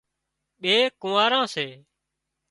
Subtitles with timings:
[0.61, 1.67] ٻي ڪونئاران سي